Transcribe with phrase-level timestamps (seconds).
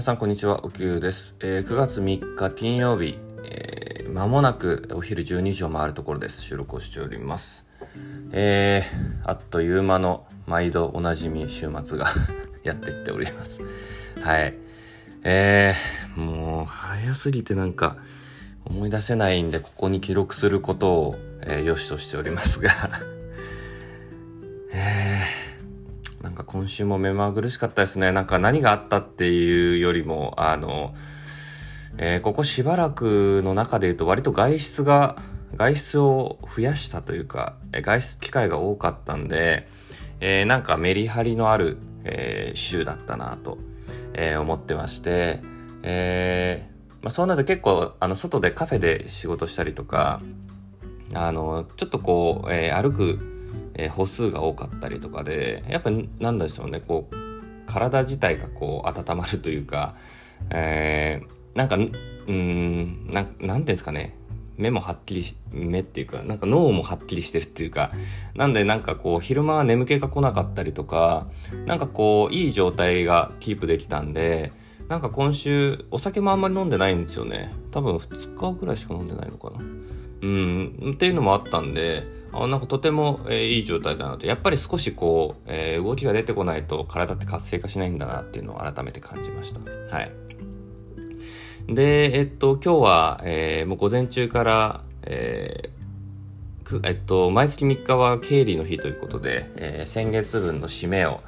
[0.00, 1.36] 皆さんこんにちは、おきゅうです。
[1.40, 6.40] えー、9月3日金曜日、えー、間もなくお昼12時を回るところです。
[6.40, 7.66] 収録をしております。
[8.32, 12.06] えー、あっという間の毎度おなじみ週末が
[12.64, 13.60] やってきております。
[14.22, 14.54] はい。
[15.22, 17.98] えー、もう早すぎてなんか
[18.64, 22.70] 思い出せないんで、ここに記録することを、えー、良しとしておりますが
[24.72, 25.09] えー
[26.40, 28.12] か今週も目まぐるしかったですね。
[28.12, 30.94] なんか何があったっていうよりも、あの、
[31.98, 35.16] えー、ここしばらくの中で言うと割と外出が、
[35.56, 39.68] 外出を増やしたというか、外出機会が多かったんで、
[40.20, 43.58] えー、なんかメリハリのある、えー、週だったなと、
[44.14, 45.40] え、思ってまして、
[45.82, 46.68] え
[47.02, 50.20] まあ、そうなると結構あの外でカフェで仕事したりとか
[51.14, 53.39] あのちょっとこう、えー、歩く
[53.80, 57.14] えー、歩数が多かったりとかでやっぱなんでしょうねこう
[57.66, 59.96] 体自体がこう温まるというか、
[60.50, 64.16] えー、なんかうんななんていうんですかね
[64.58, 67.92] 目もはっきり目っていうかなんか脳もはっきりしてるっていうか
[68.34, 71.28] なんでなんかこう昼間は眠気が来なかったりとか
[71.64, 74.52] なんかこういい状態がキープできたんで
[74.88, 77.54] なんか今週お酒もあんまり飲んでないんですよね。
[77.70, 79.60] 多分2日ぐらいしか飲んでないのかな。
[80.22, 80.92] うん。
[80.94, 84.26] っていうのもあったんであなんかとても、えー、いい状態だなと。
[84.26, 89.60] やっぱり少しこう、えー、動きが出てこないと体って活性化しないんだなっていうのを改めて感じました。
[89.94, 90.12] はい。
[91.68, 101.20] でえっと今日は、えー、もう午前中からえー、えっと、毎月3日は経理の日ということで、え、先月分の締めを、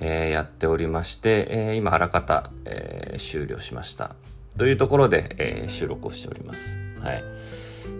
[0.00, 4.14] え、やっておりまして、え、今あらかた、え、終了しました。
[4.56, 6.78] というところで、え、収録をしております。
[7.00, 7.24] はい。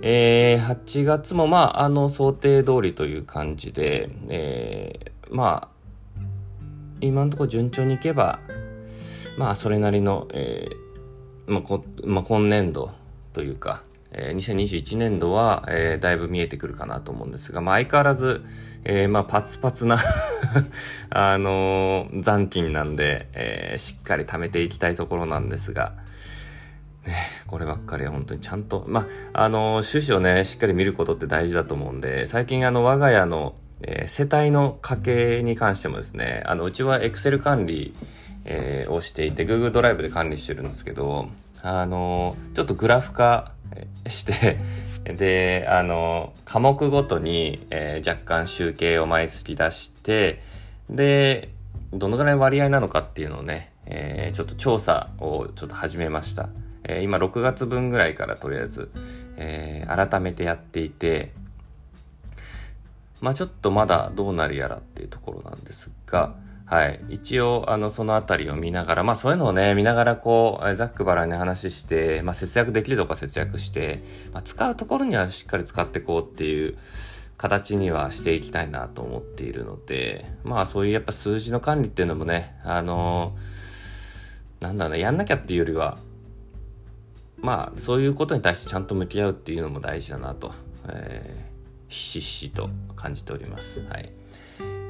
[0.02, 5.74] えー、8月もまあ、あの、想定通りという感じで、えー、まあ、
[7.00, 8.40] 今のところ順調にいけば、
[9.36, 12.90] まあ、それなりの、えー、まあ、こまあ、今年度
[13.32, 18.44] というか、えー、2021年度は、えー、だいぶ見えてくるかなと思うんですが、まあ、相変わらず、
[18.84, 19.98] えー、まあ、パツパツな
[21.10, 25.94] あのー、残金なんで、えー、しっかり貯めていきたいところなんですが、
[27.06, 27.14] ね、
[27.46, 37.94] こればっかりは本当にちゃんと、まあ、あの、趣旨をね、しっかり見ることって大事だと思うんで、最近あの、我が家の、えー、世帯の家計に関してもですね、あの、うちは Excel 管理、
[38.44, 41.28] えー、をしていて、Google ドライブで管理してるんですけど、
[41.62, 43.52] あの、ちょっとグラフ化
[44.06, 44.58] して
[45.04, 50.42] で、あの、科目ごとに、えー、若干集計を毎月出して、
[50.88, 51.50] で、
[51.92, 56.48] どのぐらい割合なのかっていうのをね、えー、ちょっと調査をちょっと始めました。
[56.84, 58.90] えー、今6月分ぐらいからとりあえず、
[59.36, 61.32] えー、改めてやっていて、
[63.20, 66.34] まあちょっとまだどうなるやらっていうところなんですが、
[66.66, 67.00] はい。
[67.10, 74.02] 一応、あの、そのあたりを見ながら、まあそういうのをね、見ながらこう、ざっくばらに話して、まあ節約できるとか節約して、
[74.32, 76.76] まあ使うところにはしっかり使っていこうっていう
[77.36, 83.36] 形にはしていきたいなと思っているので、まあそういうやっぱ数字の管理っていうのもね、あの
[84.60, 85.98] なんだろうね、やんなきゃっていうよりは、
[87.44, 90.52] まあそういうことに対してちゃんと向き合うっていうのも大事だなと、
[90.88, 93.84] えー、ひしひしと感じております。
[93.86, 94.10] はい。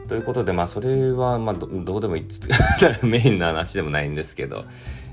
[0.06, 4.66] ということで、まあそれはまあどどうでもいいっつってメインの話でもないんですけど、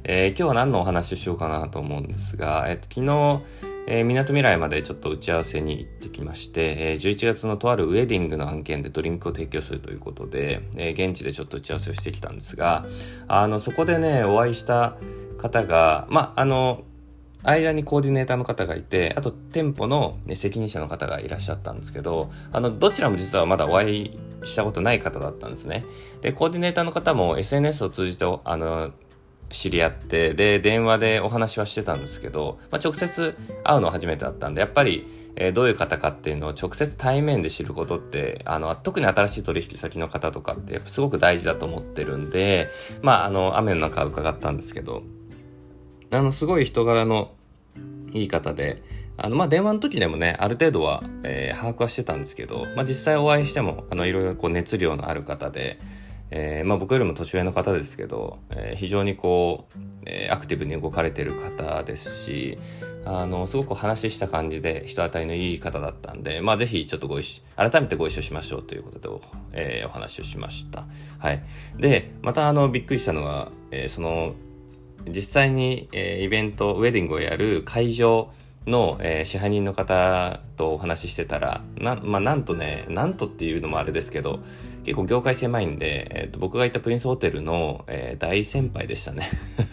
[0.04, 3.42] えー、今日は何のお話をしようかなと思うんですが、えっと、昨日、
[3.88, 12.86] えー、港未来までちょっと打ち合わせに行ってきまして、えー、11月のとあるウェディングの案件でドリンクを提供するということで、えー、現地でちょっと打ち合わせをしてきたんですが、
[13.28, 14.98] あの、そこでね、お会いした
[15.40, 16.84] 方が、まあ、あの、
[17.44, 25.86] 間にコーディネーターの方がいて、あと店舗の、ね、責任者の方がいらっしゃったんですけど、あの、どちらも実はまだお会いしたことない方だったんですね。
[26.22, 28.92] で、コーディネーターの方も SNS を通じて、あの、
[29.52, 42.70] 知り合って、で、電話でお話はしてたんですけど、まあ、直接会うのは初めてだったんで、やっぱり、えー、どういう方かっていうのを直接対面で知ることって、あの、特に新しい取引先の方とかって、すごく大事だと思ってるんで、
[43.02, 45.04] まあ、あの、雨の中伺ったんですけど、
[46.12, 47.32] あの、すごい人柄の
[48.14, 48.84] いい方で、
[49.18, 55.80] あの、まあ、電話の時でもね、ある程度は、えー、把握はしてたんですけど、まあ、実際お会いしても、あの、いろいろこう熱量のある方で、
[56.32, 62.58] えー、まあ、僕よりも年上の方ですけど、えー、非常にこう、えー、アクティブに動かれてる方ですし、
[63.06, 69.10] あの、すごく話した感じで人当たりのいい方だったんで、まあ、ぜひちょっとご一緒、改めてご一緒しましょうということで、
[69.54, 70.86] えー、お話をしました。
[71.20, 71.44] はい。
[71.78, 74.36] で、またあの、びっくりしたのが、えー、その、
[75.08, 78.32] 実際に、えー、イベント、ウェディングをやる会場
[78.68, 84.40] の、えー、支配人の方とお話ししてたらな,、まあ、なんとねなんとっていうのもあれですけど
[84.84, 89.30] 結構業界狭いんで、えーと、僕が行ったプリンスホテルの、えー、大先輩でしたね。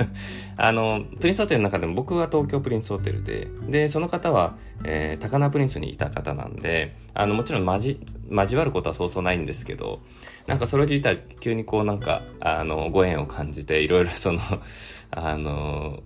[0.56, 7.98] あのプリンスホテルの中でも僕は東京プリンスホテルででその方は、えー、高輪プリンスにいた方なんであのもちろん交
[8.31, 10.00] 交わることはそうそうないんですけど
[10.48, 14.40] なんかそれを聞いたら急にこうなんかあのご縁を感じていろいろその
[15.12, 16.02] あの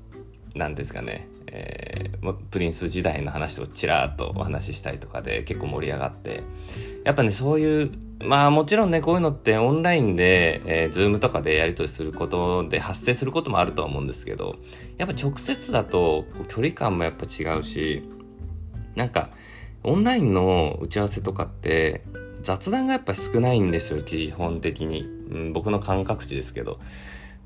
[0.54, 1.28] 何ですかね。
[1.54, 6.42] えー、プリンス時代の話をちらっとお話ししたりとかで結構盛り上がって。
[7.04, 14.56] やっぱねそういうまあもちろんねこういうのってオンラインで、えー、 Zoom とかでやり取りすることで発生することもあるとは思うんですけど
[14.98, 18.02] やっぱ直接だと距離感もやっぱ違うし
[18.94, 19.30] なんか
[19.82, 22.02] オンラインの打ち合わせとかって
[22.42, 26.78] 雑談がやっぱ少ないんですよ基本的に、うん、僕の感覚値ですけど。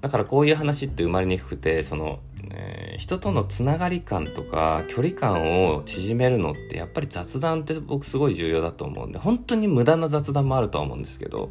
[0.02, 2.20] だからこういう話って生まれにくくてその、
[2.52, 11.50] えー、人とのつながり感とか距離感を縮めるのってやっぱり雑談って僕すごい重要だと思うんで本当に無駄な雑談もあるとは思うんですけど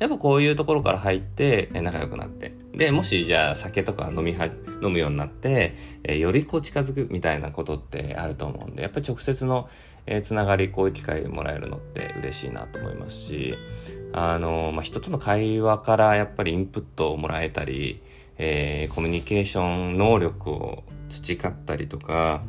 [0.00, 4.46] やっぱこういうところから入って仲良くなってでもしじゃあ酒とか飲みは
[4.82, 9.68] 飲むようになって、え、よりこう近づくみたいなことってあると思うんでやっぱり直接の、
[10.06, 13.54] え、つながりこういう機会もらえるのって嬉しいなと思いますし
[14.14, 18.02] あの、まあ、人との会話からやっぱりインプットをもらえたり、
[18.38, 22.42] えー、コミュニケーション能力を培ったりとか、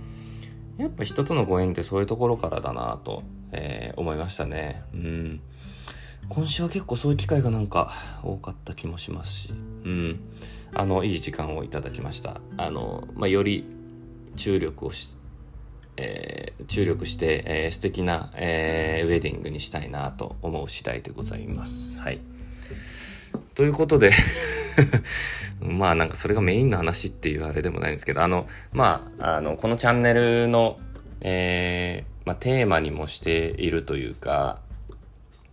[0.78, 4.84] やっぱ人とのご縁ってそういうところからだなと、えー、思いましたね。
[4.94, 5.42] うん。
[6.30, 7.92] 今週は結構そういう機会がなんか
[8.24, 9.54] 多かった気もしますし、う
[9.90, 10.20] ん。
[10.74, 12.40] あの、いい時間をいただきました。
[12.58, 13.66] あの、まあ、より
[14.38, 15.18] 注力をし
[15.98, 22.00] えー、注力して、えー、素敵な、えー、ウェディングにしたいなと思う次第でございます。
[22.00, 22.20] はい。
[23.54, 24.12] ということで
[25.60, 30.80] まあなんかそれがメインの話っていうあれでもないんですけど、あの、まあ、あの、このチャンネルの、
[31.22, 34.60] えー、まあ、テーマにもしているというか、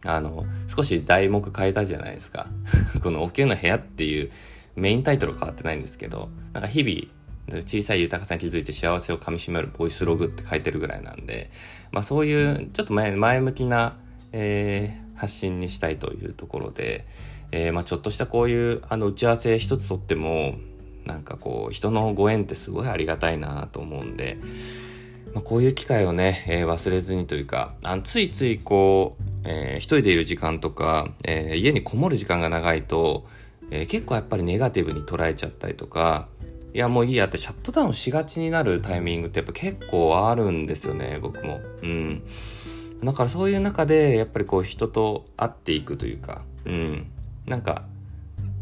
[0.09, 2.47] あの、少し題目変えたじゃないですか。
[3.03, 4.31] このお灸の部屋っていう
[4.75, 11.51] メインタイトル変わってないんですけど、なんか日々、小さい豊かさに気づいて幸せをかみしめるボイスログって書いてるぐらいなんで、
[11.93, 13.97] まあそういうちょっと前前向きな、
[14.33, 17.07] えー、発信にしたいというところで、
[17.51, 20.57] えー、まあちょっとしたこういうあの打ち合わせ一つとっても、
[21.07, 24.37] なんかこう人のご縁ってすごいありがたいなと思うんで、
[25.35, 33.27] まあ、こういう機会をね、えー、忘れずにというか、あのついついこう、えー、一人でいる時間とか、えー、家にこもる時間が長いと、
[33.71, 36.29] えー、結構やっぱりネガティブに捉えちゃったりとか、
[36.75, 41.61] いやもういいやってシャットダウンしがちになるタイミングってやっぱ結構あるんですよね、僕も。
[41.83, 42.23] うん。
[43.03, 47.06] だからそういう中でやっぱりこう人と会っていくというか、うん。
[47.47, 47.87] なんか、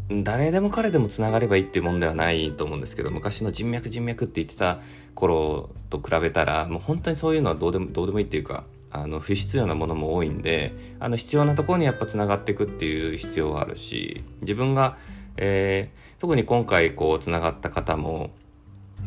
[0.09, 4.79] 誰でも彼でもつながればいいっていうもんではないと思うんですけど、昔の人脈人脈って言ってた
[5.15, 8.63] 頃と比べたら、もう本当にそういうのはどうでも、どうでもいいっていうか、
[9.01, 14.97] あの、不必要なものも多いんで、あの、必要なところにやっぱつながっていくっていう必要はあるし、自分が
[15.37, 18.31] えー、特に今回こうつながった方も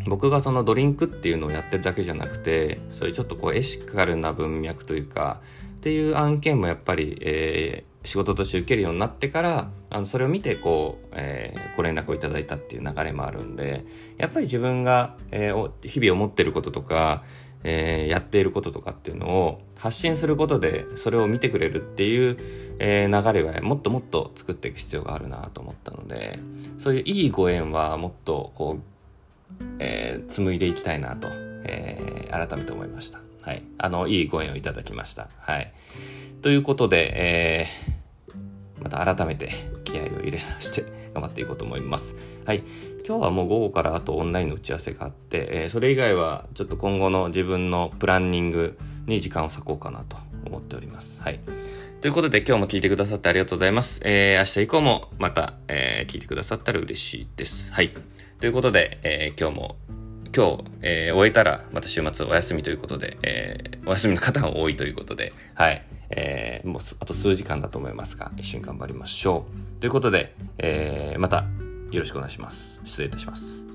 [0.06, 5.40] 僕がそのドリンクっていうのをやってるだけじゃなくてそういうちょっとこうエシカルな文脈というか
[5.78, 13.84] っていう案件もやっぱり、えー、仕事として受けるようになってからあのそれを見てこう、えー、ご連絡をいただいたっていう流れもあるんで
[14.16, 17.24] やっぱり自分が、えー、日々思ってることとか
[17.62, 22.38] えー、やっていることとかっていうのを発信することでそれを見てくれるっていう、
[22.78, 26.38] えー、流れはもっともっと作っていく必要があるなと思ったので
[26.78, 33.20] そういういいご縁はもっとこう、えー、紡いでいきたいなと、えー、改めて思いました。
[33.42, 33.62] はい。
[33.78, 35.28] あの、いいご縁をいただきました。
[35.38, 35.72] はい。
[36.42, 39.50] ということで、えー、また改めて
[39.84, 42.16] 気合を入れ直して頑張っていこうと思います。
[42.44, 42.62] はい。
[43.06, 51.20] 今日はもう午後からあとオンラインの打ち合わせがあって、えー、それ以外はちょっと今後の自分のプランニングに時間を割こうかなと思っております。
[51.20, 51.40] はい。
[52.00, 54.00] ということで今日も聞いてくださってありがとうございます。
[54.04, 57.72] えー、明日以降もまた、えー、聞いてくださったら嬉しいです。
[57.72, 57.92] はい。
[58.40, 59.76] ということで、えー、今日も
[60.34, 65.84] 今日、えー、終えたらまた週末お休みということで、えー、お休みの方が多いということで、はい。
[66.12, 69.46] えー、もうあと数時間だと思いますが、一瞬頑張りましょ
[69.78, 69.80] う。
[69.80, 71.44] ということで、えー、また
[71.90, 72.80] よろしくお願いします。
[72.84, 73.69] 失礼いたします。